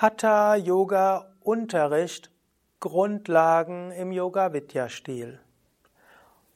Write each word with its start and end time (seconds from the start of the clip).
Hatha 0.00 0.54
Yoga 0.54 1.26
Unterricht 1.40 2.30
Grundlagen 2.78 3.90
im 3.90 4.12
Yoga 4.12 4.52
Vidya 4.52 4.88
Stil. 4.88 5.40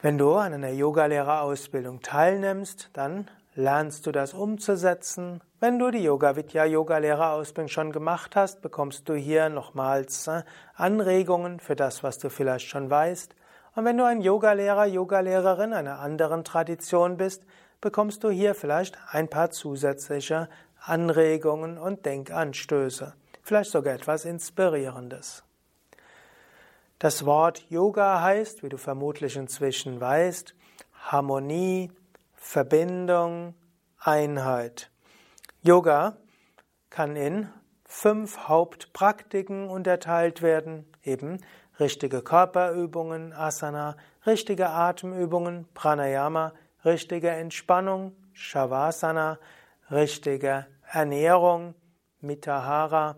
Wenn 0.00 0.18
du 0.18 0.34
an 0.34 0.52
einer 0.52 0.70
Yogalehrerausbildung 0.70 2.02
teilnimmst, 2.02 2.90
dann 2.92 3.30
lernst 3.54 4.06
du 4.06 4.12
das 4.12 4.34
umzusetzen. 4.34 5.40
Wenn 5.60 5.78
du 5.78 5.90
die 5.90 6.02
Yoga 6.02 6.36
Vidya 6.36 6.66
Yogalehrerausbildung 6.66 7.68
schon 7.68 7.92
gemacht 7.92 8.36
hast, 8.36 8.60
bekommst 8.60 9.08
du 9.08 9.14
hier 9.14 9.48
nochmals 9.48 10.26
äh, 10.26 10.42
Anregungen 10.74 11.58
für 11.58 11.76
das, 11.76 12.02
was 12.02 12.18
du 12.18 12.28
vielleicht 12.28 12.66
schon 12.66 12.90
weißt. 12.90 13.34
Und 13.74 13.86
wenn 13.86 13.96
du 13.96 14.04
ein 14.04 14.20
Yogalehrer, 14.20 14.84
Yogalehrerin 14.84 15.72
einer 15.72 16.00
anderen 16.00 16.44
Tradition 16.44 17.16
bist, 17.16 17.46
bekommst 17.80 18.22
du 18.24 18.30
hier 18.30 18.54
vielleicht 18.54 18.98
ein 19.10 19.28
paar 19.28 19.50
zusätzliche 19.50 20.48
Anregungen 20.84 21.78
und 21.78 22.04
Denkanstöße, 22.06 23.14
vielleicht 23.42 23.70
sogar 23.70 23.94
etwas 23.94 24.24
Inspirierendes. 24.24 25.44
Das 26.98 27.24
Wort 27.24 27.64
Yoga 27.68 28.20
heißt, 28.20 28.62
wie 28.62 28.68
du 28.68 28.78
vermutlich 28.78 29.36
inzwischen 29.36 30.00
weißt, 30.00 30.54
Harmonie, 30.94 31.90
Verbindung, 32.34 33.54
Einheit. 33.98 34.90
Yoga 35.62 36.16
kann 36.90 37.16
in 37.16 37.48
fünf 37.84 38.48
Hauptpraktiken 38.48 39.68
unterteilt 39.68 40.42
werden, 40.42 40.86
eben 41.02 41.38
richtige 41.78 42.22
Körperübungen, 42.22 43.32
Asana, 43.32 43.96
richtige 44.26 44.70
Atemübungen, 44.70 45.66
Pranayama, 45.74 46.52
richtige 46.84 47.30
Entspannung, 47.30 48.16
Shavasana, 48.32 49.38
richtige 49.92 50.66
Ernährung, 50.90 51.74
Mitahara 52.20 53.16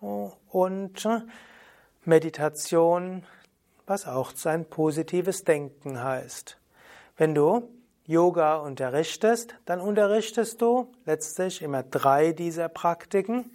und 0.00 1.08
Meditation, 2.04 3.24
was 3.86 4.06
auch 4.06 4.32
sein 4.34 4.64
positives 4.64 5.44
Denken 5.44 6.02
heißt. 6.02 6.58
Wenn 7.16 7.34
du 7.34 7.68
Yoga 8.06 8.56
unterrichtest, 8.56 9.54
dann 9.64 9.80
unterrichtest 9.80 10.60
du 10.60 10.92
letztlich 11.06 11.62
immer 11.62 11.82
drei 11.82 12.32
dieser 12.32 12.68
Praktiken. 12.68 13.50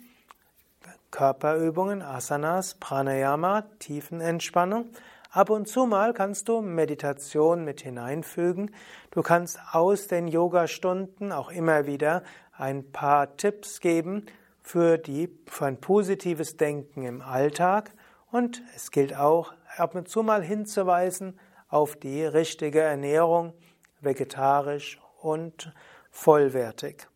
Körperübungen, 1.11 2.01
Asanas, 2.01 2.75
Pranayama, 2.75 3.63
Tiefenentspannung 3.79 4.89
Ab 5.31 5.51
und 5.51 5.67
zu 5.67 5.85
mal 5.85 6.13
kannst 6.13 6.49
du 6.49 6.59
Meditation 6.59 7.63
mit 7.63 7.81
hineinfügen. 7.81 8.73
Du 9.11 9.21
kannst 9.21 9.59
aus 9.73 10.07
den 10.07 10.27
Yoga-Stunden 10.27 11.31
auch 11.31 11.51
immer 11.51 11.85
wieder 11.85 12.23
ein 12.59 12.91
paar 12.91 13.37
Tipps 13.37 13.79
geben 13.79 14.25
für, 14.61 14.97
die, 14.97 15.35
für 15.47 15.65
ein 15.65 15.79
positives 15.79 16.57
Denken 16.57 17.03
im 17.03 17.21
Alltag. 17.21 17.91
Und 18.31 18.61
es 18.75 18.91
gilt 18.91 19.15
auch, 19.15 19.53
ab 19.77 19.95
und 19.95 20.09
zu 20.09 20.21
mal 20.23 20.43
hinzuweisen 20.43 21.39
auf 21.69 21.95
die 21.95 22.23
richtige 22.23 22.81
Ernährung, 22.81 23.53
vegetarisch 24.01 24.99
und 25.21 25.73
vollwertig. 26.11 27.07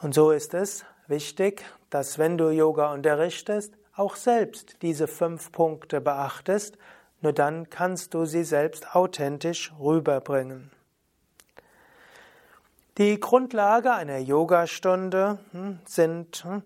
Und 0.00 0.14
so 0.14 0.30
ist 0.30 0.54
es 0.54 0.84
wichtig, 1.06 1.64
dass 1.90 2.18
wenn 2.18 2.38
du 2.38 2.50
Yoga 2.50 2.92
unterrichtest, 2.92 3.74
auch 3.94 4.16
selbst 4.16 4.82
diese 4.82 5.06
fünf 5.06 5.52
Punkte 5.52 6.00
beachtest, 6.00 6.78
nur 7.20 7.32
dann 7.32 7.70
kannst 7.70 8.14
du 8.14 8.24
sie 8.24 8.44
selbst 8.44 8.94
authentisch 8.94 9.72
rüberbringen. 9.78 10.70
Die 12.98 13.18
Grundlage 13.18 13.94
einer 13.94 14.18
Yogastunde 14.18 15.38
hm, 15.52 15.78
sind 15.86 16.44
hm, 16.44 16.62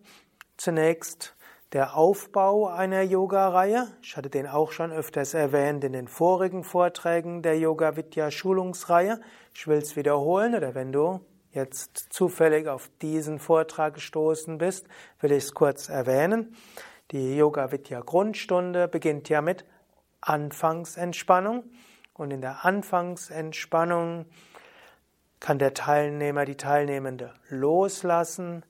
zunächst 0.56 1.37
der 1.72 1.97
Aufbau 1.97 2.66
einer 2.66 3.03
Yoga-Reihe. 3.03 3.87
Ich 4.03 4.16
hatte 4.16 4.28
den 4.28 4.48
auch 4.48 4.72
schon 4.72 4.91
öfters 4.91 5.34
erwähnt 5.34 5.84
in 5.84 5.92
den 5.92 6.09
vorigen 6.09 6.64
Vorträgen 6.64 7.42
der 7.42 7.56
Yoga 7.60 7.94
Vidya 7.94 8.32
Schulungsreihe. 8.32 9.20
Ich 9.54 9.69
will 9.69 9.78
es 9.78 9.94
wiederholen 9.94 10.56
oder 10.56 10.75
wenn 10.75 10.91
du 10.91 11.20
jetzt 11.53 12.09
zufällig 12.10 12.66
auf 12.66 12.91
diesen 13.00 13.38
Vortrag 13.38 13.94
gestoßen 13.94 14.58
bist, 14.58 14.88
will 15.20 15.31
ich 15.31 15.44
es 15.44 15.54
kurz 15.54 15.88
erwähnen. 15.88 16.56
Die 17.12 17.37
Yoga 17.37 17.70
Vidya 17.70 18.00
Grundstunde 18.00 18.88
beginnt 18.88 19.28
ja 19.28 19.43
mit 19.43 19.64
Anfangsentspannung 20.22 21.70
und 22.14 22.32
in 22.32 22.41
der 22.41 22.64
Anfangsentspannung 22.64 24.26
kann 25.41 25.59
der 25.59 25.75
Teilnehmer, 25.75 26.45
die 26.45 26.57
Teilnehmende 26.57 27.35
loslassen, 27.49 28.65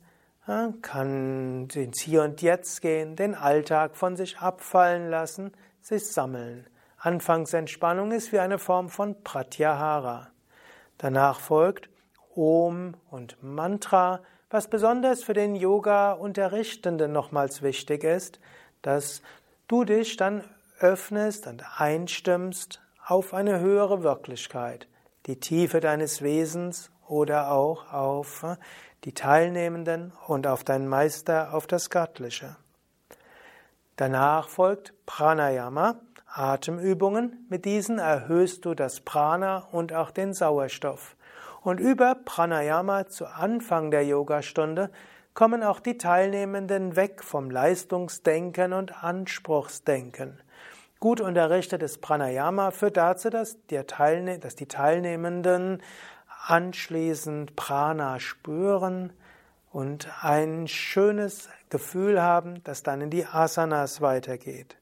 kann 0.82 1.69
ins 1.75 2.00
Hier 2.00 2.22
und 2.22 2.41
Jetzt 2.41 2.81
gehen, 2.81 3.16
den 3.16 3.34
Alltag 3.34 3.97
von 3.97 4.16
sich 4.16 4.38
abfallen 4.38 5.10
lassen, 5.10 5.53
sich 5.81 6.06
sammeln. 6.06 6.66
Anfangsentspannung 6.99 8.12
ist 8.12 8.32
wie 8.32 8.38
eine 8.38 8.59
Form 8.59 8.88
von 8.88 9.22
Pratyahara. 9.22 10.28
Danach 10.99 11.41
folgt 11.41 11.88
Om 12.34 12.94
und 13.10 13.43
Mantra, 13.43 14.21
was 14.50 14.69
besonders 14.69 15.25
für 15.25 15.34
den 15.34 15.56
Yoga-Unterrichtenden 15.56 17.12
nochmals 17.12 17.62
wichtig 17.62 18.04
ist, 18.04 18.38
dass 18.83 19.22
du 19.69 19.84
dich 19.84 20.16
dann 20.16 20.44
öffnest 20.78 21.47
und 21.47 21.65
einstimmst 21.81 22.81
auf 23.04 23.34
eine 23.34 23.60
höhere 23.60 24.03
Wirklichkeit, 24.03 24.87
die 25.26 25.41
Tiefe 25.41 25.81
deines 25.81 26.22
Wesens 26.22 26.91
oder 27.09 27.50
auch 27.50 27.92
auf 27.92 28.44
die 29.04 29.12
Teilnehmenden 29.12 30.12
und 30.26 30.47
auf 30.47 30.64
deinen 30.64 30.88
Meister, 30.88 31.54
auf 31.54 31.66
das 31.66 31.91
Göttliche. 31.91 32.56
Danach 33.97 34.48
folgt 34.48 34.94
Pranayama, 35.06 36.00
Atemübungen. 36.26 37.47
Mit 37.48 37.65
diesen 37.65 37.98
erhöhst 37.98 38.65
du 38.65 38.75
das 38.75 39.00
Prana 39.00 39.69
und 39.72 39.92
auch 39.92 40.10
den 40.10 40.34
Sauerstoff. 40.34 41.16
Und 41.62 41.81
über 41.81 42.15
Pranayama 42.15 43.06
zu 43.06 43.26
Anfang 43.26 43.91
der 43.91 44.04
Yogastunde 44.04 44.91
kommen 45.34 45.62
auch 45.62 45.81
die 45.81 45.98
Teilnehmenden 45.98 46.97
weg 46.97 47.22
vom 47.25 47.50
Leistungsdenken 47.50 48.72
und 48.72 49.03
Anspruchsdenken. 49.03 50.41
Gut 50.98 51.20
unterrichtetes 51.20 51.98
Pranayama 51.98 52.70
führt 52.70 52.96
dazu, 52.96 53.28
dass, 53.28 53.58
dass 53.68 54.56
die 54.56 54.66
Teilnehmenden 54.66 55.82
anschließend 56.46 57.54
Prana 57.54 58.18
spüren 58.18 59.12
und 59.72 60.08
ein 60.22 60.68
schönes 60.68 61.50
Gefühl 61.68 62.22
haben, 62.22 62.62
das 62.64 62.82
dann 62.82 63.02
in 63.02 63.10
die 63.10 63.26
Asanas 63.26 64.00
weitergeht. 64.00 64.78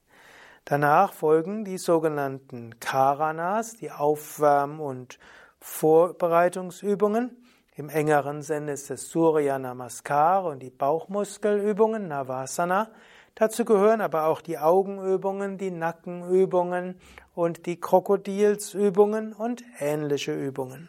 Danach 0.65 1.13
folgen 1.13 1.65
die 1.65 1.79
sogenannten 1.79 2.79
Karanas, 2.79 3.77
die 3.77 3.91
Aufwärm- 3.91 4.81
und 4.81 5.19
Vorbereitungsübungen. 5.61 7.37
Im 7.75 7.89
engeren 7.89 8.43
Sinne 8.43 8.73
ist 8.73 8.91
es 8.91 9.11
Surya 9.11 9.59
Namaskar 9.59 10.45
und 10.45 10.61
die 10.61 10.71
Bauchmuskelübungen, 10.71 12.07
Navasana. 12.07 12.91
Dazu 13.35 13.65
gehören 13.65 14.01
aber 14.01 14.27
auch 14.27 14.41
die 14.41 14.59
Augenübungen, 14.59 15.59
die 15.59 15.73
Nackenübungen 15.73 17.01
und 17.35 17.67
die 17.67 17.81
Krokodilsübungen 17.81 19.33
und 19.33 19.65
ähnliche 19.81 20.33
Übungen. 20.33 20.89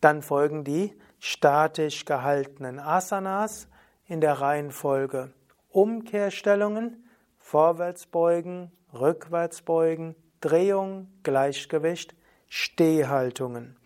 Dann 0.00 0.22
folgen 0.22 0.64
die 0.64 0.92
statisch 1.20 2.04
gehaltenen 2.04 2.80
Asanas 2.80 3.68
in 4.06 4.20
der 4.20 4.40
Reihenfolge 4.40 5.32
Umkehrstellungen, 5.70 7.08
Vorwärtsbeugen, 7.38 8.72
Rückwärtsbeugen, 8.92 10.14
Drehung, 10.40 11.08
Gleichgewicht, 11.22 12.14
Stehhaltungen. 12.48 13.76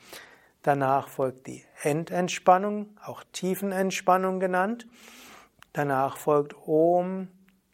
Danach 0.62 1.08
folgt 1.08 1.46
die 1.46 1.64
Endentspannung, 1.82 2.96
auch 3.04 3.22
Tiefenentspannung 3.32 4.40
genannt. 4.40 4.86
Danach 5.72 6.16
folgt 6.16 6.56
Om 6.66 7.28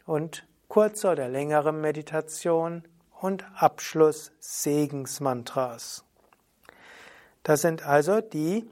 und 0.07 0.47
kurze 0.69 1.11
oder 1.11 1.29
längere 1.29 1.73
Meditation 1.73 2.85
und 3.21 3.45
Abschluss 3.55 4.33
Segensmantras. 4.39 6.05
Das 7.43 7.61
sind 7.61 7.87
also 7.87 8.21
die, 8.21 8.69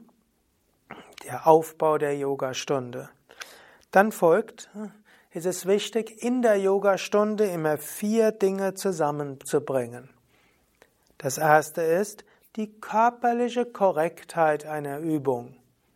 der 1.23 1.47
Aufbau 1.47 1.97
der 1.97 2.17
Yogastunde. 2.17 3.09
Dann 3.91 4.11
folgt 4.11 4.69
ist 5.33 5.47
es 5.47 5.65
wichtig, 5.65 6.23
in 6.23 6.43
der 6.43 6.57
Yogastunde 6.57 7.45
immer 7.45 7.77
vier 7.79 8.31
Dinge 8.31 8.75
zusammenzubringen. 8.75 10.09
Das 11.17 11.39
erste 11.39 11.81
ist 11.81 12.23
die 12.55 12.71
körperliche 12.79 13.65
Korrektheit 13.65 14.65
einer 14.65 14.99
Übung. 14.99 15.55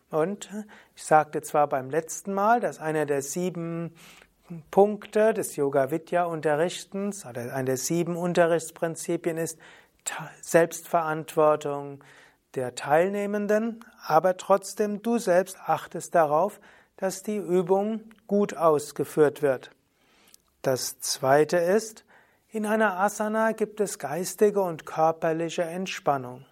Und 0.10 0.50
ich 0.96 1.04
sagte 1.04 1.44
zwar 1.44 1.68
beim 1.68 1.92
letzten 1.92 2.34
Mal, 2.34 2.60
dass 2.60 2.80
einer 2.80 3.06
der 3.06 3.22
sieben 3.22 3.94
Punkte 4.72 5.34
des 5.34 5.56
Yoga 5.56 5.92
Vidya 5.92 6.26
Unterrichtens 6.26 7.26
oder 7.26 7.54
einer 7.54 7.66
der 7.66 7.78
sieben 7.78 8.16
Unterrichtsprinzipien 8.16 9.38
ist 9.38 9.60
Selbstverantwortung 10.42 12.04
der 12.56 12.76
Teilnehmenden, 12.76 13.84
aber 14.06 14.38
trotzdem 14.38 15.02
du 15.02 15.18
selbst 15.18 15.58
achtest 15.66 16.16
darauf, 16.16 16.60
dass 16.96 17.24
die 17.24 17.38
Übung 17.38 18.02
gut 18.26 18.56
ausgeführt 18.56 19.42
wird. 19.42 19.72
Das 20.62 21.00
zweite 21.00 21.58
ist, 21.58 22.06
in 22.50 22.66
einer 22.66 22.98
Asana 23.00 23.52
gibt 23.52 23.82
es 23.82 24.00
geistige 24.00 24.62
und 24.62 24.86
körperliche 24.86 25.64
Entspannung. 25.64 26.46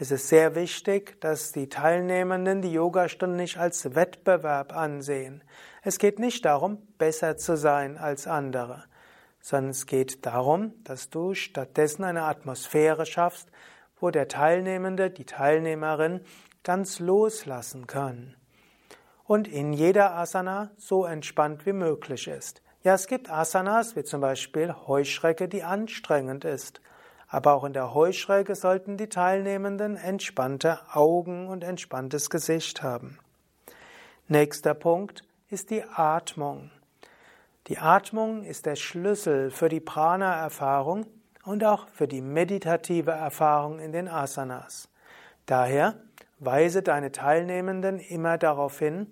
Es 0.00 0.10
ist 0.10 0.28
sehr 0.28 0.54
wichtig, 0.54 1.20
dass 1.20 1.50
die 1.50 1.68
Teilnehmenden 1.68 2.62
die 2.62 2.72
Yogastunde 2.72 3.36
nicht 3.36 3.56
als 3.58 3.96
Wettbewerb 3.96 4.76
ansehen. 4.76 5.42
Es 5.88 5.96
geht 5.96 6.18
nicht 6.18 6.44
darum, 6.44 6.82
besser 6.98 7.38
zu 7.38 7.56
sein 7.56 7.96
als 7.96 8.26
andere, 8.26 8.84
sondern 9.40 9.70
es 9.70 9.86
geht 9.86 10.26
darum, 10.26 10.74
dass 10.84 11.08
du 11.08 11.32
stattdessen 11.32 12.04
eine 12.04 12.24
Atmosphäre 12.24 13.06
schaffst, 13.06 13.50
wo 13.98 14.10
der 14.10 14.28
Teilnehmende, 14.28 15.08
die 15.08 15.24
Teilnehmerin 15.24 16.20
ganz 16.62 16.98
loslassen 16.98 17.86
kann. 17.86 18.36
Und 19.24 19.48
in 19.48 19.72
jeder 19.72 20.14
Asana 20.14 20.72
so 20.76 21.06
entspannt 21.06 21.64
wie 21.64 21.72
möglich 21.72 22.28
ist. 22.28 22.60
Ja, 22.82 22.92
es 22.92 23.06
gibt 23.06 23.30
Asanas, 23.30 23.96
wie 23.96 24.04
zum 24.04 24.20
Beispiel 24.20 24.74
Heuschrecke, 24.86 25.48
die 25.48 25.62
anstrengend 25.62 26.44
ist. 26.44 26.82
Aber 27.28 27.54
auch 27.54 27.64
in 27.64 27.72
der 27.72 27.94
Heuschrecke 27.94 28.56
sollten 28.56 28.98
die 28.98 29.08
Teilnehmenden 29.08 29.96
entspannte 29.96 30.80
Augen 30.92 31.48
und 31.48 31.64
entspanntes 31.64 32.28
Gesicht 32.28 32.82
haben. 32.82 33.18
Nächster 34.26 34.74
Punkt 34.74 35.24
ist 35.50 35.70
die 35.70 35.82
Atmung. 35.82 36.70
Die 37.68 37.78
Atmung 37.78 38.44
ist 38.44 38.66
der 38.66 38.76
Schlüssel 38.76 39.50
für 39.50 39.68
die 39.68 39.80
Prana-Erfahrung 39.80 41.06
und 41.44 41.64
auch 41.64 41.88
für 41.88 42.06
die 42.06 42.20
meditative 42.20 43.12
Erfahrung 43.12 43.78
in 43.78 43.92
den 43.92 44.08
Asanas. 44.08 44.88
Daher 45.46 45.94
weise 46.38 46.82
deine 46.82 47.12
Teilnehmenden 47.12 47.98
immer 47.98 48.36
darauf 48.36 48.78
hin, 48.78 49.06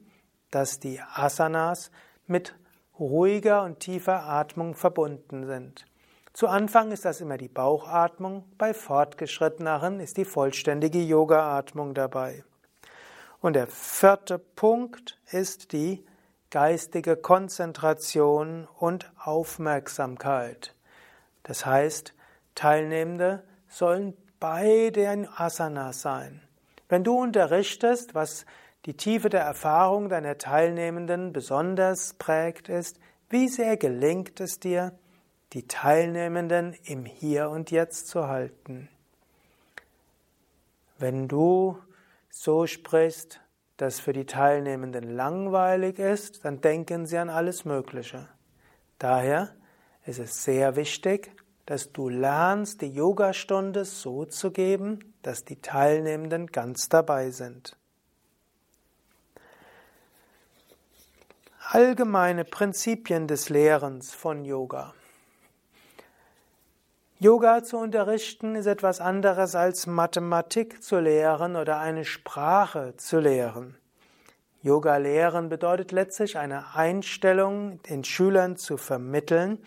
dass 0.50 0.79
die 0.79 1.00
Asanas 1.00 1.91
mit 2.27 2.55
ruhiger 2.99 3.62
und 3.62 3.81
tiefer 3.81 4.25
Atmung 4.25 4.75
verbunden 4.75 5.47
sind. 5.47 5.87
Zu 6.35 6.49
Anfang 6.49 6.93
ist 6.93 7.06
das 7.06 7.23
immer 7.23 7.38
die 7.38 7.49
Bauchatmung, 7.49 8.44
bei 8.59 8.75
fortgeschritteneren 8.75 10.00
ist 10.00 10.19
die 10.19 10.27
vollständige 10.27 11.00
Yoga-Atmung 11.00 11.94
dabei. 11.94 12.44
Und 13.41 13.55
der 13.55 13.67
vierte 13.67 14.38
Punkt 14.38 15.19
ist 15.31 15.73
die 15.73 16.05
geistige 16.50 17.16
Konzentration 17.16 18.69
und 18.78 19.10
Aufmerksamkeit. 19.19 20.75
Das 21.43 21.66
heißt, 21.66 22.14
Teilnehmende 22.54 23.44
sollen 23.69 24.16
bei 24.40 24.90
den 24.90 25.28
Asanas 25.28 26.02
sein. 26.02 26.43
Wenn 26.88 27.04
du 27.04 27.19
unterrichtest, 27.19 28.14
was 28.14 28.46
die 28.84 28.94
Tiefe 28.96 29.28
der 29.28 29.40
Erfahrung 29.40 30.08
deiner 30.08 30.38
Teilnehmenden 30.38 31.32
besonders 31.32 32.14
prägt, 32.14 32.69
ist, 32.69 33.00
wie 33.28 33.49
sehr 33.49 33.76
gelingt 33.76 34.40
es 34.40 34.60
dir, 34.60 34.92
die 35.52 35.66
Teilnehmenden 35.66 36.76
im 36.84 37.04
Hier 37.04 37.50
und 37.50 37.70
Jetzt 37.70 38.08
zu 38.08 38.28
halten. 38.28 38.88
Wenn 40.99 41.28
du 41.28 41.78
so 42.31 42.66
sprichst, 42.66 43.40
dass 43.76 44.00
für 44.00 44.12
die 44.12 44.26
Teilnehmenden 44.26 45.14
langweilig 45.14 45.99
ist, 45.99 46.44
dann 46.44 46.61
denken 46.61 47.06
sie 47.06 47.19
an 47.19 47.28
alles 47.28 47.64
Mögliche. 47.64 48.28
Daher 48.99 49.55
ist 50.05 50.19
es 50.19 50.44
sehr 50.44 50.76
wichtig, 50.76 51.32
dass 51.67 51.93
du 51.93 52.08
lernst, 52.08 52.81
die 52.81 52.90
Yogastunde 52.90 53.84
so 53.84 54.25
zu 54.25 54.52
geben, 54.52 55.14
dass 55.23 55.44
die 55.44 55.61
Teilnehmenden 55.61 56.46
ganz 56.46 56.88
dabei 56.88 57.31
sind. 57.31 57.76
Allgemeine 61.69 62.44
Prinzipien 62.44 63.26
des 63.26 63.49
Lehrens 63.49 64.14
von 64.14 64.44
Yoga. 64.44 64.94
Yoga 67.18 67.64
zu 67.64 67.78
unterrichten 67.78 68.56
ist 68.56 68.66
etwas 68.66 69.00
anderes 69.00 69.54
als 69.54 69.86
Mathematik 69.86 70.82
zu 70.82 71.00
lehren 71.00 71.56
oder 71.56 71.78
eine 71.78 72.04
Sprache 72.04 72.92
zu 72.98 73.20
lehren. 73.20 73.74
Yoga 74.60 74.98
lehren 74.98 75.48
bedeutet 75.48 75.92
letztlich 75.92 76.36
eine 76.36 76.74
Einstellung 76.74 77.80
den 77.84 78.04
Schülern 78.04 78.56
zu 78.56 78.76
vermitteln, 78.76 79.64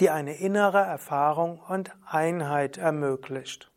die 0.00 0.10
eine 0.10 0.36
innere 0.36 0.80
Erfahrung 0.80 1.60
und 1.68 1.92
Einheit 2.04 2.78
ermöglicht. 2.78 3.70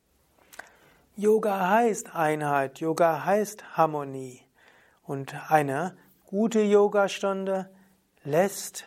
Yoga 1.16 1.70
heißt 1.70 2.16
Einheit, 2.16 2.80
Yoga 2.80 3.24
heißt 3.24 3.78
Harmonie 3.78 4.42
und 5.04 5.36
eine 5.52 5.96
gute 6.26 6.62
Yogastunde 6.62 7.70
lässt 8.24 8.86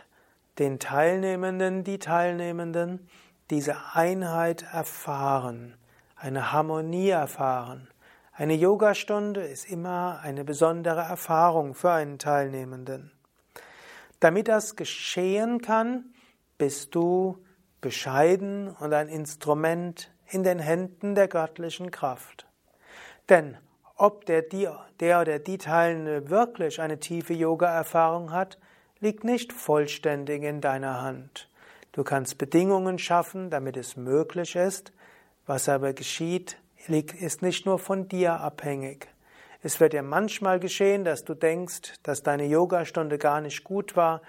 den 0.59 0.81
Teilnehmenden, 0.81 1.85
die 1.85 2.01
Teilnehmenden, 2.01 3.09
diese 3.51 3.77
Einheit 3.95 4.65
erfahren, 4.73 5.77
eine 6.17 6.53
Harmonie 6.53 7.11
erfahren. 7.11 7.89
Eine 8.33 8.55
Yogastunde 8.55 9.43
ist 9.43 9.69
immer 9.69 10.21
eine 10.23 10.45
besondere 10.45 11.01
Erfahrung 11.01 11.75
für 11.75 11.91
einen 11.91 12.19
Teilnehmenden. 12.19 13.13
Damit 14.21 14.49
das 14.49 14.77
geschehen 14.77 15.61
kann, 15.61 16.15
bist 16.57 16.95
du 16.95 17.45
bescheiden 17.81 18.69
und 18.69 18.95
ein 18.95 19.09
Instrument 19.09 20.11
in 20.29 20.43
den 20.43 20.59
Händen 20.59 21.15
der 21.15 21.29
göttlichen 21.29 21.91
Kraft. 21.91 22.47
Denn 23.29 23.57
ob 23.97 24.25
der, 24.27 24.43
der 25.01 25.21
oder 25.21 25.39
die 25.39 25.59
Teilnehmende 25.59 26.31
wirklich 26.31 26.81
eine 26.81 27.01
tiefe 27.01 27.35
Yoga-Erfahrung 27.35 28.33
hat, 28.33 28.59
liegt 29.01 29.25
nicht 29.25 29.53
vollständig 29.53 30.43
in 30.43 30.61
deiner 30.61 31.03
Hand. 31.03 31.50
Du 31.93 32.05
kannst 32.05 32.39
Bedingungen 32.39 32.99
schaffen, 32.99 33.51
damit 33.51 33.77
es 33.77 33.97
möglich 33.97 34.55
ist. 34.55 34.93
Was 35.47 35.69
aber 35.69 35.93
geschieht, 35.93 36.57
ist 36.87 37.43
nicht 37.43 37.67
nur 37.67 37.79
von 37.79 38.09
dir 38.09 38.35
abhängig. 38.41 39.09
Es 39.63 39.81
wird 39.81 39.93
dir 39.93 40.03
manchmal 40.03 40.61
geschehen, 40.61 41.05
dass 41.05 41.25
du 41.25 41.35
denkst, 41.35 41.95
dass 42.03 42.23
deine 42.23 42.47
Yogastunde 42.47 43.19
gar 43.19 43.41
nicht 43.41 43.65
gut 43.65 43.97
war 43.97 44.23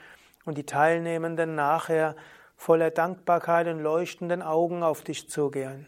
und 0.43 0.57
die 0.57 0.65
Teilnehmenden 0.65 1.55
nachher 1.55 2.15
voller 2.57 2.91
Dankbarkeit 2.91 3.67
und 3.67 3.79
leuchtenden 3.79 4.41
Augen 4.41 4.83
auf 4.83 5.03
dich 5.03 5.29
zugehen. 5.29 5.87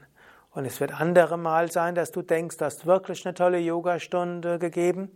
Und 0.51 0.65
es 0.65 0.79
wird 0.79 0.99
andere 0.99 1.37
Mal 1.37 1.71
sein, 1.71 1.95
dass 1.95 2.11
du 2.11 2.21
denkst, 2.21 2.57
du 2.57 2.65
hast 2.65 2.85
wirklich 2.85 3.25
eine 3.25 3.33
tolle 3.33 3.57
Yogastunde 3.57 4.59
gegeben 4.59 5.11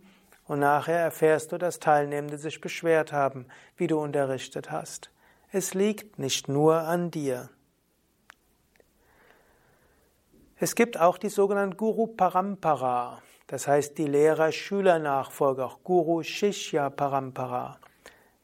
und 0.46 0.58
nachher 0.58 0.98
erfährst 0.98 1.52
du, 1.52 1.58
dass 1.58 1.78
Teilnehmende 1.78 2.38
sich 2.38 2.60
beschwert 2.60 3.12
haben, 3.12 3.46
wie 3.76 3.86
du 3.86 3.98
unterrichtet 4.00 4.70
hast. 4.72 5.10
Es 5.50 5.72
liegt 5.72 6.18
nicht 6.18 6.46
nur 6.48 6.74
an 6.74 7.10
dir. 7.10 7.48
Es 10.58 10.74
gibt 10.74 11.00
auch 11.00 11.16
die 11.16 11.30
sogenannten 11.30 11.78
Guru 11.78 12.06
Parampara, 12.06 13.22
das 13.46 13.66
heißt 13.66 13.96
die 13.96 14.06
Lehrer-Schüler-Nachfolge, 14.06 15.64
auch 15.64 15.78
Guru 15.82 16.22
Shishya 16.22 16.90
Parampara. 16.90 17.78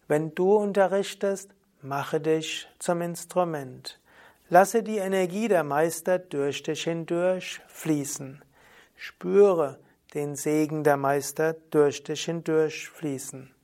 Wenn 0.09 0.35
du 0.35 0.55
unterrichtest, 0.55 1.51
mache 1.83 2.21
dich 2.21 2.69
zum 2.79 3.03
Instrument. 3.03 4.01
Lasse 4.49 4.83
die 4.83 4.97
Energie 4.97 5.49
der 5.49 5.65
Meister 5.65 6.19
durch 6.19 6.63
dich 6.63 6.85
hindurch 6.85 7.61
fließen. 7.67 8.43
Spüre 8.97 9.79
den 10.15 10.37
Segen 10.37 10.85
der 10.85 10.97
Meister 10.97 11.55
durch 11.71 12.03
dich 12.03 12.25
hindurch 12.25 12.89
fließen. 12.89 13.55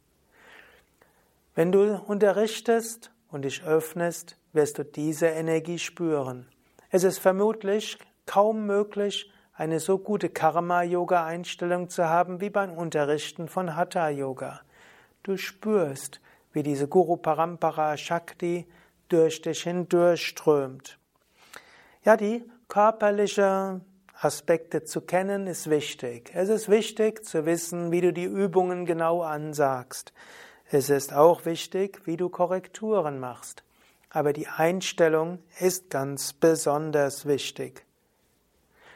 Wenn 1.55 1.73
du 1.73 1.97
unterrichtest, 2.07 3.10
und 3.31 3.43
dich 3.45 3.63
öffnest, 3.65 4.37
wirst 4.53 4.79
du 4.79 4.85
diese 4.85 5.27
Energie 5.27 5.79
spüren. 5.79 6.49
Es 6.91 7.05
ist 7.05 7.19
vermutlich 7.19 7.99
kaum 8.27 8.67
möglich, 8.67 9.31
eine 9.53 9.79
so 9.79 9.99
gute 9.99 10.31
Karma-Yoga-Einstellung 10.31 11.91
zu 11.91 12.09
haben 12.09 12.41
wie 12.41 12.51
beim 12.51 12.73
Unterrichten 12.73 13.49
von 13.49 13.77
Hatha-Yoga. 13.77 14.61
Du 15.23 15.37
spürst, 15.37 16.21
wie 16.53 16.63
diese 16.63 16.89
Guru 16.89 17.17
Parampara 17.17 17.97
Shakti 17.97 18.67
durch 19.09 19.43
dich 19.43 19.63
hindurchströmt. 19.63 20.99
Ja, 22.05 22.17
die 22.17 22.43
körperliche 22.69 23.83
Aspekte 24.19 24.85
zu 24.85 25.03
kennen 25.03 25.47
ist 25.47 25.69
wichtig. 25.69 26.31
Es 26.35 26.49
ist 26.49 26.69
wichtig 26.69 27.25
zu 27.25 27.45
wissen, 27.47 27.91
wie 27.93 28.01
du 28.01 28.13
die 28.13 28.25
Übungen 28.25 28.87
genau 28.87 29.23
ansagst. 29.23 30.13
Es 30.73 30.89
ist 30.89 31.13
auch 31.13 31.47
wichtig, 31.47 32.03
wie 32.05 32.17
du 32.17 32.29
Korrekturen 32.29 33.19
machst. 33.19 33.65
Aber 34.09 34.33
die 34.33 34.47
Einstellung 34.47 35.41
ist 35.59 35.91
ganz 35.91 36.33
besonders 36.33 37.27
wichtig. 37.27 37.85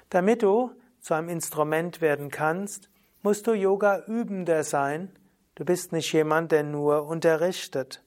Damit 0.09 0.45
du 0.45 0.71
zu 1.01 1.15
einem 1.15 1.29
Instrument 1.29 2.01
werden 2.01 2.31
kannst, 2.31 2.89
musst 3.23 3.49
du 3.49 3.55
Yoga 3.55 4.05
übender 4.07 4.63
sein. 4.63 5.11
Du 5.57 5.65
bist 5.65 5.93
nicht 5.93 6.13
jemand, 6.13 6.53
der 6.53 6.63
nur 6.63 7.09
unterrichtet. 7.09 8.05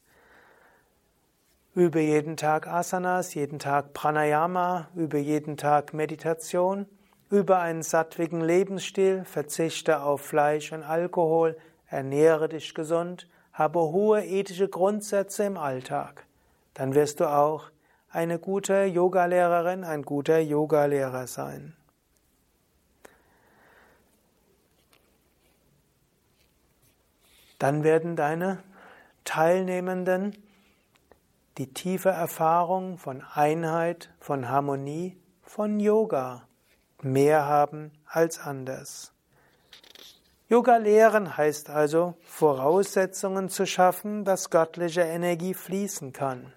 Übe 1.76 2.00
jeden 2.00 2.38
Tag 2.38 2.68
Asanas, 2.68 3.34
jeden 3.34 3.60
Tag 3.60 3.94
Pranayama, 3.94 4.88
übe 4.96 5.18
jeden 5.18 5.58
Tag 5.58 5.94
Meditation, 5.94 6.86
übe 7.30 7.58
einen 7.58 7.84
sattwigen 7.84 8.40
Lebensstil, 8.40 9.26
verzichte 9.26 10.02
auf 10.02 10.22
Fleisch 10.22 10.72
und 10.72 10.84
Alkohol, 10.84 11.58
ernähre 11.88 12.48
dich 12.48 12.74
gesund, 12.74 13.28
habe 13.58 13.80
hohe 13.80 14.24
ethische 14.24 14.68
Grundsätze 14.68 15.44
im 15.44 15.58
Alltag. 15.58 16.28
Dann 16.76 16.94
wirst 16.94 17.20
du 17.20 17.26
auch 17.26 17.72
eine 18.10 18.38
gute 18.38 18.84
Yogalehrerin, 18.84 19.84
ein 19.84 20.04
guter 20.04 20.40
Yogalehrer 20.40 21.26
sein. 21.26 21.76
Dann 27.58 27.84
werden 27.84 28.16
deine 28.16 28.64
Teilnehmenden 29.24 30.38
die 31.58 31.74
tiefe 31.74 32.10
Erfahrung 32.10 33.00
von 33.00 33.24
Einheit, 33.34 34.14
von 34.20 34.48
Harmonie, 34.48 35.18
von 35.42 35.80
Yoga 35.80 36.48
mehr 37.02 37.46
haben 37.46 37.92
als 38.06 38.40
anders. 38.40 39.17
Yoga 40.50 40.78
lehren 40.78 41.36
heißt 41.36 41.70
also, 41.70 42.16
Voraussetzungen 42.22 43.50
zu 43.50 43.66
schaffen, 43.66 44.24
dass 44.24 44.50
göttliche 44.50 45.02
Energie 45.02 45.54
fließen 45.54 46.14
kann. 46.14 46.54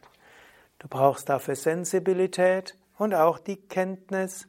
Du 0.78 0.86
brauchst 0.86 1.28
dafür 1.28 1.56
Sensibilität 1.56 2.76
und 2.98 3.14
auch 3.14 3.40
die 3.40 3.56
Kenntnis 3.56 4.46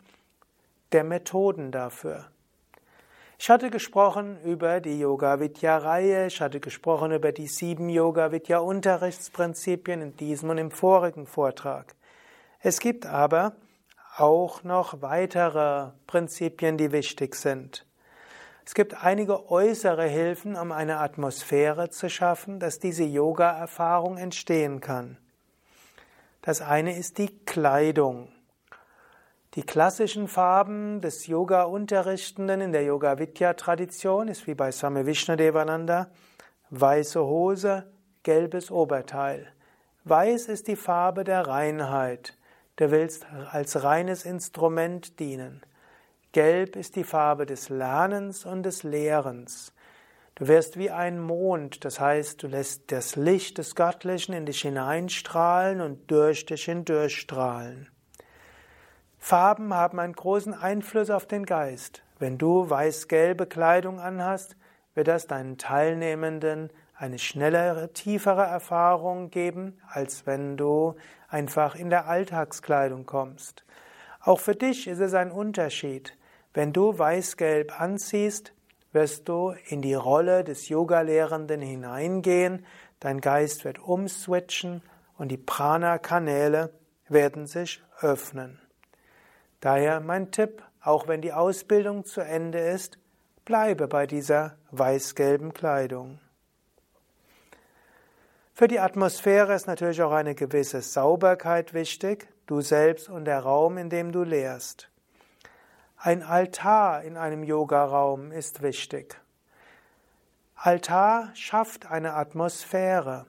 der 0.92 1.04
Methoden 1.04 1.72
dafür. 1.72 2.28
Ich 3.40 3.50
hatte 3.50 3.72
gesprochen 3.72 4.40
über 4.44 4.80
die 4.80 5.00
Yoga 5.00 5.40
Vidya 5.40 5.80
Reihe, 5.80 6.28
ich 6.28 6.40
hatte 6.40 6.60
gesprochen 6.60 7.12
über 7.12 7.32
die 7.32 7.48
sieben 7.48 7.90
Yoga 7.90 8.32
Vidya 8.32 8.60
Unterrichtsprinzipien 8.60 10.04
in 10.04 10.16
diesem 10.16 10.52
und 10.52 10.60
im 10.60 10.70
vorigen 10.70 11.26
Vortrag. 11.26 11.96
Es 12.60 12.80
gibt 12.80 13.08
aber 13.08 13.56
auch 14.18 14.64
noch 14.64 15.02
weitere 15.02 15.94
Prinzipien, 16.06 16.78
die 16.78 16.92
wichtig 16.92 17.34
sind. 17.34 17.88
Es 18.72 18.76
gibt 18.76 19.04
einige 19.04 19.52
äußere 19.52 20.06
Hilfen, 20.06 20.56
um 20.56 20.72
eine 20.72 21.00
Atmosphäre 21.00 21.90
zu 21.90 22.10
schaffen, 22.10 22.58
dass 22.58 22.80
diese 22.80 23.04
Yoga-Erfahrung 23.04 24.16
entstehen 24.16 24.80
kann. 24.80 25.18
Das 26.42 26.62
eine 26.62 26.98
ist 26.98 27.18
die 27.18 27.36
Kleidung. 27.46 28.32
Die 29.56 29.64
klassischen 29.64 30.30
Farben 30.30 31.02
des 31.02 31.28
Yoga-Unterrichtenden 31.28 32.62
in 32.62 32.72
der 32.72 32.86
Yoga-Vidya-Tradition 32.86 34.30
ist 34.30 34.48
wie 34.48 34.56
bei 34.56 34.72
Swami 34.72 35.06
Vishnadevananda 35.06 36.10
weiße 36.70 37.22
Hose, 37.22 37.92
gelbes 38.24 38.72
Oberteil. 38.72 39.52
Weiß 40.06 40.46
ist 40.46 40.70
die 40.70 40.78
Farbe 40.78 41.26
der 41.26 41.46
Reinheit. 41.46 42.38
Du 42.78 42.90
willst 42.90 43.26
als 43.52 43.84
reines 43.84 44.24
Instrument 44.24 45.20
dienen. 45.20 45.62
Gelb 46.34 46.78
ist 46.78 46.96
die 46.96 47.04
Farbe 47.04 47.46
des 47.46 47.68
Lernens 47.68 48.46
und 48.46 48.64
des 48.64 48.84
Lehrens. 48.84 49.74
Du 50.36 50.48
wirst 50.48 50.78
wie 50.78 50.90
ein 50.90 51.20
Mond, 51.20 51.84
das 51.84 52.00
heißt, 52.00 52.42
du 52.42 52.48
lässt 52.48 52.90
das 52.94 53.18
Licht 53.18 53.58
des 53.58 53.76
Göttlichen 53.76 54.34
in 54.34 54.46
dich 54.46 54.62
hineinstrahlen 54.62 55.82
und 55.82 56.10
durch 56.10 56.46
dich 56.46 56.64
hindurchstrahlen. 56.64 57.90
Farben 59.18 59.74
haben 59.74 60.00
einen 60.00 60.14
großen 60.14 60.54
Einfluss 60.54 61.10
auf 61.10 61.26
den 61.26 61.46
Geist. 61.46 62.02
Wenn 62.18 62.38
du 62.38 62.70
weiß-gelbe 62.70 63.46
Kleidung 63.46 64.00
anhast, 64.00 64.56
wird 64.96 65.10
das 65.10 65.28
deinen 65.28 65.58
Teilnehmenden 65.58 66.70
eine 66.96 67.20
schnellere, 67.20 67.92
tiefere 67.92 68.44
Erfahrung 68.44 69.32
geben, 69.32 69.82
als 69.90 70.26
wenn 70.26 70.56
du 70.56 70.96
einfach 71.28 71.76
in 71.76 71.90
der 71.90 72.08
Alltagskleidung 72.08 73.06
kommst. 73.06 73.66
Auch 74.22 74.40
für 74.40 74.56
dich 74.56 74.88
ist 74.88 75.00
es 75.00 75.14
ein 75.14 75.32
Unterschied. 75.32 76.16
Wenn 76.54 76.74
du 76.74 76.98
weiß-gelb 76.98 77.80
anziehst, 77.80 78.54
wirst 78.92 79.30
du 79.30 79.56
in 79.68 79.82
die 79.82 79.94
Rolle 79.94 80.44
des 80.44 80.68
Yoga-Lehrenden 80.68 81.62
hineingehen, 81.62 82.66
dein 83.00 83.22
Geist 83.22 83.64
wird 83.64 83.80
umswitchen 83.80 84.82
und 85.18 85.30
die 85.30 85.38
Prana-Kanäle 85.38 86.74
werden 87.08 87.48
sich 87.48 87.82
öffnen. 88.02 88.60
Daher 89.62 90.02
mein 90.02 90.32
Tipp, 90.32 90.62
auch 90.82 91.08
wenn 91.08 91.22
die 91.22 91.34
Ausbildung 91.34 92.04
zu 92.04 92.22
Ende 92.22 92.60
ist, 92.60 92.98
bleibe 93.46 93.88
bei 93.88 94.06
dieser 94.06 94.58
weiß-gelben 94.72 95.54
Kleidung. 95.54 96.20
Für 98.54 98.68
die 98.68 98.80
Atmosphäre 98.80 99.54
ist 99.54 99.68
natürlich 99.68 100.02
auch 100.02 100.12
eine 100.12 100.36
gewisse 100.36 100.82
Sauberkeit 100.82 101.74
wichtig, 101.74 102.28
du 102.46 102.62
selbst 102.62 103.10
und 103.10 103.26
der 103.26 103.40
Raum, 103.40 103.78
in 103.78 103.90
dem 103.90 104.12
du 104.12 104.24
lehrst. 104.24 104.91
Ein 106.04 106.24
Altar 106.24 107.04
in 107.04 107.16
einem 107.16 107.44
Yogaraum 107.44 108.32
ist 108.32 108.64
wichtig. 108.64 109.22
Altar 110.56 111.30
schafft 111.36 111.92
eine 111.92 112.16
Atmosphäre. 112.16 113.28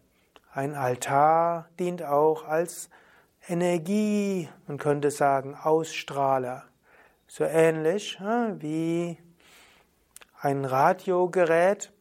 Ein 0.55 0.75
Altar 0.75 1.69
dient 1.79 2.03
auch 2.03 2.49
als 2.49 2.89
Energie, 3.47 4.49
man 4.67 4.79
könnte 4.79 5.11
sagen 5.11 5.55
Ausstrahler. 5.55 6.65
So 7.27 7.45
ähnlich 7.45 8.19
wie 8.19 9.19
ein 10.41 10.65
Radiogerät 10.65 11.93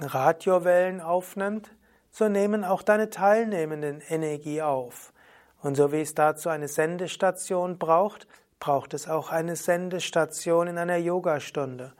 Radiowellen 0.00 1.02
aufnimmt, 1.02 1.70
so 2.10 2.30
nehmen 2.30 2.64
auch 2.64 2.80
deine 2.80 3.10
Teilnehmenden 3.10 4.00
Energie 4.08 4.62
auf. 4.62 5.12
Und 5.60 5.74
so 5.76 5.92
wie 5.92 6.00
es 6.00 6.14
dazu 6.14 6.48
eine 6.48 6.68
Sendestation 6.68 7.76
braucht, 7.76 8.26
braucht 8.62 8.94
es 8.94 9.08
auch 9.08 9.32
eine 9.32 9.56
Sendestation 9.56 10.68
in 10.68 10.78
einer 10.78 10.96
Yogastunde. 10.96 11.94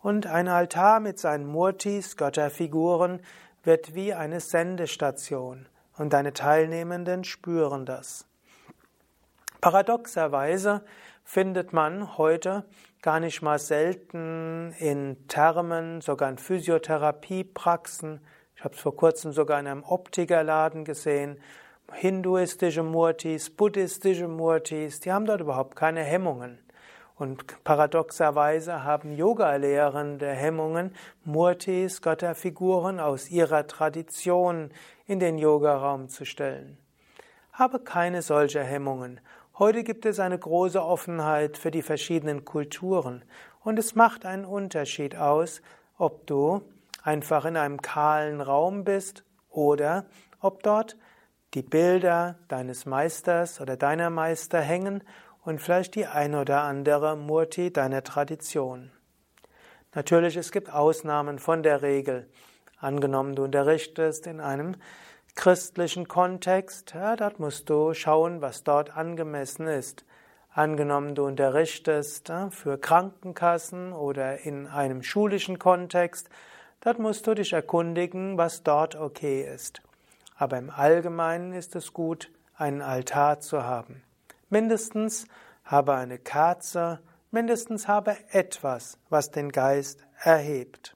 Und 0.00 0.26
ein 0.26 0.48
Altar 0.48 0.98
mit 0.98 1.20
seinen 1.20 1.46
Murtis, 1.46 2.16
Götterfiguren, 2.16 3.20
wird 3.62 3.94
wie 3.94 4.12
eine 4.14 4.40
Sendestation 4.40 5.66
und 5.96 6.12
deine 6.12 6.32
Teilnehmenden 6.32 7.22
spüren 7.22 7.86
das. 7.86 8.26
Paradoxerweise 9.60 10.82
findet 11.22 11.72
man 11.72 12.18
heute 12.18 12.64
gar 13.00 13.20
nicht 13.20 13.40
mal 13.40 13.60
selten 13.60 14.74
in 14.80 15.28
Thermen, 15.28 16.00
sogar 16.00 16.30
in 16.30 16.38
Physiotherapiepraxen, 16.38 18.20
ich 18.56 18.64
habe 18.64 18.74
es 18.74 18.80
vor 18.80 18.96
kurzem 18.96 19.30
sogar 19.30 19.60
in 19.60 19.68
einem 19.68 19.84
Optikerladen 19.84 20.84
gesehen, 20.84 21.40
hinduistische 21.92 22.82
Murtis, 22.82 23.50
buddhistische 23.50 24.28
Murtis, 24.28 25.00
die 25.00 25.12
haben 25.12 25.26
dort 25.26 25.40
überhaupt 25.40 25.76
keine 25.76 26.02
Hemmungen. 26.02 26.58
Und 27.16 27.64
paradoxerweise 27.64 28.84
haben 28.84 29.12
Yoga-Lehrende 29.12 30.28
Hemmungen, 30.28 30.94
Murtis, 31.24 32.00
Götterfiguren 32.00 33.00
aus 33.00 33.30
ihrer 33.30 33.66
Tradition 33.66 34.70
in 35.06 35.18
den 35.18 35.36
Yogaraum 35.38 36.08
zu 36.08 36.24
stellen. 36.24 36.78
Habe 37.52 37.80
keine 37.80 38.22
solcher 38.22 38.62
Hemmungen. 38.62 39.20
Heute 39.58 39.82
gibt 39.82 40.06
es 40.06 40.20
eine 40.20 40.38
große 40.38 40.80
Offenheit 40.80 41.58
für 41.58 41.72
die 41.72 41.82
verschiedenen 41.82 42.44
Kulturen 42.44 43.24
und 43.64 43.76
es 43.80 43.96
macht 43.96 44.24
einen 44.24 44.44
Unterschied 44.44 45.16
aus, 45.16 45.60
ob 45.96 46.24
du 46.28 46.62
einfach 47.02 47.44
in 47.44 47.56
einem 47.56 47.82
kahlen 47.82 48.40
Raum 48.40 48.84
bist 48.84 49.24
oder 49.50 50.06
ob 50.40 50.62
dort 50.62 50.96
die 51.54 51.62
Bilder 51.62 52.38
deines 52.48 52.84
Meisters 52.84 53.60
oder 53.60 53.76
deiner 53.76 54.10
Meister 54.10 54.60
hängen 54.60 55.02
und 55.44 55.60
vielleicht 55.60 55.94
die 55.94 56.06
ein 56.06 56.34
oder 56.34 56.62
andere 56.62 57.16
Murti 57.16 57.72
deiner 57.72 58.04
Tradition. 58.04 58.90
Natürlich, 59.94 60.36
es 60.36 60.52
gibt 60.52 60.72
Ausnahmen 60.72 61.38
von 61.38 61.62
der 61.62 61.80
Regel. 61.80 62.28
Angenommen, 62.78 63.34
du 63.34 63.44
unterrichtest 63.44 64.26
in 64.26 64.40
einem 64.40 64.76
christlichen 65.34 66.06
Kontext, 66.06 66.92
ja, 66.94 67.16
dort 67.16 67.40
musst 67.40 67.70
du 67.70 67.94
schauen, 67.94 68.42
was 68.42 68.64
dort 68.64 68.96
angemessen 68.96 69.66
ist. 69.66 70.04
Angenommen, 70.50 71.14
du 71.14 71.24
unterrichtest 71.24 72.28
ja, 72.28 72.50
für 72.50 72.76
Krankenkassen 72.76 73.92
oder 73.92 74.40
in 74.40 74.66
einem 74.66 75.02
schulischen 75.02 75.58
Kontext, 75.58 76.28
dort 76.80 76.98
musst 76.98 77.26
du 77.26 77.34
dich 77.34 77.52
erkundigen, 77.52 78.36
was 78.36 78.62
dort 78.62 78.96
okay 78.96 79.42
ist. 79.42 79.80
Aber 80.38 80.56
im 80.56 80.70
Allgemeinen 80.70 81.52
ist 81.52 81.76
es 81.76 81.92
gut, 81.92 82.30
einen 82.54 82.80
Altar 82.80 83.40
zu 83.40 83.64
haben. 83.64 84.02
Mindestens 84.48 85.26
habe 85.64 85.94
eine 85.94 86.18
Kerze, 86.18 87.00
mindestens 87.30 87.88
habe 87.88 88.16
etwas, 88.30 88.98
was 89.10 89.30
den 89.30 89.50
Geist 89.50 90.06
erhebt. 90.22 90.94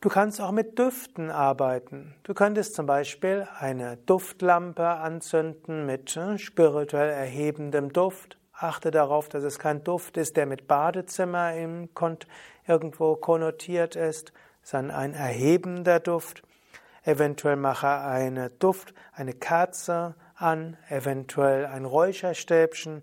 Du 0.00 0.08
kannst 0.08 0.40
auch 0.40 0.52
mit 0.52 0.78
Düften 0.78 1.30
arbeiten. 1.32 2.14
Du 2.22 2.32
könntest 2.32 2.74
zum 2.74 2.86
Beispiel 2.86 3.48
eine 3.58 3.96
Duftlampe 3.96 4.86
anzünden 4.86 5.86
mit 5.86 6.16
äh, 6.16 6.38
spirituell 6.38 7.10
erhebendem 7.10 7.92
Duft. 7.92 8.38
Achte 8.52 8.92
darauf, 8.92 9.28
dass 9.28 9.42
es 9.42 9.58
kein 9.58 9.82
Duft 9.82 10.16
ist, 10.16 10.36
der 10.36 10.46
mit 10.46 10.68
Badezimmer 10.68 11.52
irgendwo 11.54 13.16
konnotiert 13.16 13.96
ist, 13.96 14.32
sondern 14.62 14.96
ein 14.96 15.14
erhebender 15.14 15.98
Duft. 15.98 16.42
Eventuell 17.08 17.56
mache 17.56 17.88
eine 17.88 18.50
Duft, 18.50 18.92
eine 19.14 19.32
Kerze 19.32 20.14
an, 20.34 20.76
eventuell 20.90 21.64
ein 21.64 21.86
Räucherstäbchen. 21.86 23.00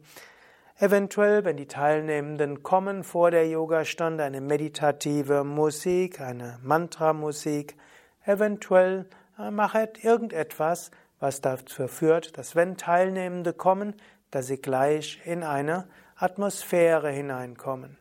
Eventuell, 0.78 1.44
wenn 1.44 1.58
die 1.58 1.66
Teilnehmenden 1.66 2.62
kommen 2.62 3.04
vor 3.04 3.32
der 3.32 3.50
Yogastunde, 3.50 4.24
eine 4.24 4.42
meditative 4.42 5.44
Musik, 5.44 6.22
eine 6.22 6.60
Mantra-Musik. 6.62 7.78
Eventuell 8.24 9.08
äh, 9.40 9.50
mache 9.50 9.90
irgendetwas, 10.04 10.92
was 11.20 11.42
dazu 11.42 11.88
führt, 11.88 12.38
dass 12.38 12.56
wenn 12.56 12.78
Teilnehmende 12.78 13.54
kommen, 13.54 13.96
dass 14.30 14.46
sie 14.46 14.62
gleich 14.62 15.20
in 15.26 15.42
eine 15.42 15.88
Atmosphäre 16.16 17.10
hineinkommen. 17.10 17.98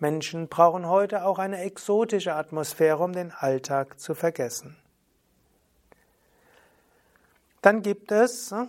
Menschen 0.00 0.48
brauchen 0.48 0.88
heute 0.88 1.24
auch 1.24 1.38
eine 1.38 1.60
exotische 1.60 2.34
Atmosphäre, 2.34 3.04
um 3.04 3.12
den 3.12 3.30
Alltag 3.30 4.00
zu 4.00 4.16
vergessen. 4.16 4.76
Dann 7.64 7.80
gibt 7.80 8.12
es 8.12 8.52
äh, 8.52 8.66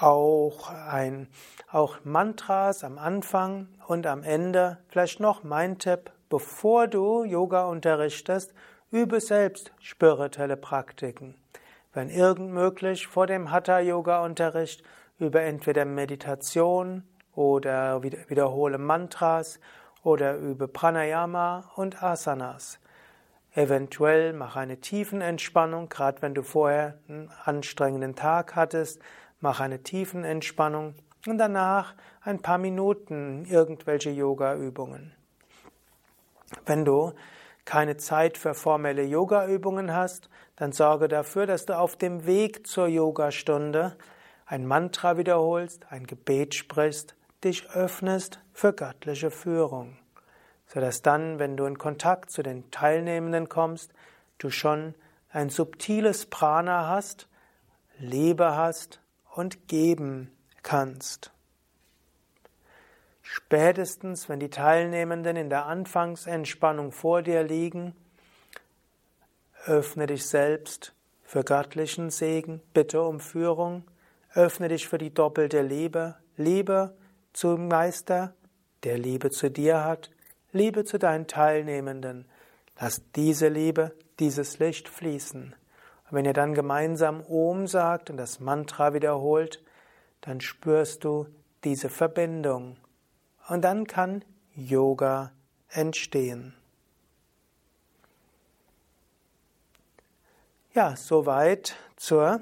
auch 0.00 0.68
ein, 0.68 1.28
auch 1.70 1.98
Mantras 2.02 2.82
am 2.82 2.98
Anfang 2.98 3.68
und 3.86 4.04
am 4.08 4.24
Ende. 4.24 4.78
Vielleicht 4.88 5.20
noch 5.20 5.44
mein 5.44 5.78
Tipp, 5.78 6.10
bevor 6.28 6.88
du 6.88 7.22
Yoga 7.22 7.66
unterrichtest, 7.66 8.52
übe 8.90 9.20
selbst 9.20 9.70
spirituelle 9.78 10.56
Praktiken. 10.56 11.36
Wenn 11.92 12.10
irgend 12.10 12.50
möglich, 12.50 13.06
vor 13.06 13.28
dem 13.28 13.52
Hatha-Yoga-Unterricht 13.52 14.82
über 15.20 15.42
entweder 15.42 15.84
Meditation 15.84 17.04
oder 17.36 18.02
wiederhole 18.02 18.78
Mantras 18.78 19.60
oder 20.02 20.36
übe 20.36 20.66
Pranayama 20.66 21.70
und 21.76 22.02
Asanas. 22.02 22.80
Eventuell 23.54 24.32
mach 24.32 24.56
eine 24.56 24.80
Tiefenentspannung, 24.80 25.88
gerade 25.88 26.22
wenn 26.22 26.34
du 26.34 26.42
vorher 26.42 26.98
einen 27.08 27.30
anstrengenden 27.44 28.14
Tag 28.14 28.54
hattest, 28.54 29.00
Mach 29.40 29.60
eine 29.60 29.84
Tiefenentspannung 29.84 30.94
und 31.26 31.38
danach 31.38 31.94
ein 32.22 32.42
paar 32.42 32.58
Minuten 32.58 33.44
irgendwelche 33.44 34.10
Yoga-Übungen. 34.10 35.14
Wenn 36.66 36.84
du 36.84 37.12
keine 37.64 37.98
Zeit 37.98 38.36
für 38.36 38.54
formelle 38.54 39.04
Yoga-Übungen 39.04 39.94
hast, 39.94 40.28
dann 40.56 40.72
sorge 40.72 41.06
dafür, 41.06 41.46
dass 41.46 41.66
du 41.66 41.78
auf 41.78 41.94
dem 41.94 42.26
Weg 42.26 42.66
zur 42.66 42.88
Yogastunde 42.88 43.96
ein 44.44 44.66
Mantra 44.66 45.18
wiederholst, 45.18 45.86
ein 45.92 46.06
Gebet 46.06 46.54
sprichst, 46.54 47.14
dich 47.44 47.70
öffnest 47.70 48.40
für 48.52 48.72
göttliche 48.72 49.30
Führung, 49.30 49.98
sodass 50.68 51.02
dann, 51.02 51.38
wenn 51.38 51.56
du 51.56 51.64
in 51.64 51.78
Kontakt 51.78 52.30
zu 52.30 52.42
den 52.42 52.70
Teilnehmenden 52.70 53.48
kommst, 53.48 53.92
du 54.38 54.50
schon 54.50 54.94
ein 55.30 55.50
subtiles 55.50 56.26
Prana 56.26 56.88
hast, 56.88 57.28
Liebe 57.98 58.54
hast 58.54 59.00
und 59.34 59.66
geben 59.68 60.30
kannst. 60.62 61.32
Spätestens, 63.22 64.28
wenn 64.28 64.40
die 64.40 64.50
Teilnehmenden 64.50 65.36
in 65.36 65.50
der 65.50 65.66
Anfangsentspannung 65.66 66.92
vor 66.92 67.22
dir 67.22 67.42
liegen, 67.42 67.94
öffne 69.66 70.06
dich 70.06 70.26
selbst 70.26 70.94
für 71.24 71.44
göttlichen 71.44 72.10
Segen, 72.10 72.62
bitte 72.72 73.02
um 73.02 73.20
Führung, 73.20 73.84
öffne 74.32 74.68
dich 74.68 74.88
für 74.88 74.96
die 74.96 75.12
doppelte 75.12 75.60
Liebe, 75.60 76.16
Liebe 76.36 76.96
zum 77.32 77.68
Meister, 77.68 78.34
der 78.84 78.96
Liebe 78.96 79.30
zu 79.30 79.50
dir 79.50 79.84
hat, 79.84 80.10
Liebe 80.52 80.84
zu 80.84 80.98
deinen 80.98 81.26
Teilnehmenden. 81.26 82.26
Lass 82.80 83.02
diese 83.14 83.48
Liebe, 83.48 83.94
dieses 84.18 84.58
Licht 84.58 84.88
fließen. 84.88 85.54
Und 86.10 86.16
wenn 86.16 86.24
ihr 86.24 86.32
dann 86.32 86.54
gemeinsam 86.54 87.22
Om 87.22 87.66
sagt 87.66 88.10
und 88.10 88.16
das 88.16 88.40
Mantra 88.40 88.94
wiederholt, 88.94 89.62
dann 90.22 90.40
spürst 90.40 91.04
du 91.04 91.26
diese 91.64 91.88
Verbindung. 91.88 92.76
Und 93.48 93.62
dann 93.62 93.86
kann 93.86 94.24
Yoga 94.54 95.32
entstehen. 95.68 96.54
Ja, 100.74 100.96
soweit 100.96 101.76
zur, 101.96 102.40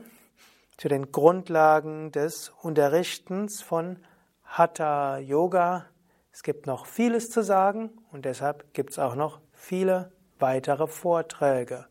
zu 0.76 0.88
den 0.88 1.10
Grundlagen 1.10 2.12
des 2.12 2.52
Unterrichtens 2.62 3.62
von 3.62 3.98
Hatha 4.44 5.18
Yoga. 5.18 5.86
Es 6.36 6.42
gibt 6.42 6.66
noch 6.66 6.84
vieles 6.84 7.30
zu 7.30 7.42
sagen 7.42 7.88
und 8.12 8.26
deshalb 8.26 8.74
gibt 8.74 8.90
es 8.90 8.98
auch 8.98 9.14
noch 9.14 9.40
viele 9.54 10.12
weitere 10.38 10.86
Vorträge. 10.86 11.86